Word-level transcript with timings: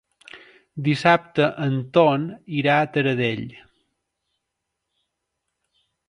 Dissabte 0.85 1.45
en 1.65 1.75
Ton 1.97 2.23
irà 2.61 2.77
a 2.77 2.87
Taradell. 2.95 3.43